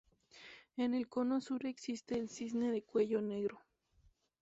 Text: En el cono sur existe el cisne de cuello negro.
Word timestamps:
En 0.77 0.95
el 0.95 1.07
cono 1.07 1.39
sur 1.41 1.63
existe 1.67 2.17
el 2.17 2.27
cisne 2.27 2.71
de 2.71 2.81
cuello 2.81 3.21
negro. 3.21 3.61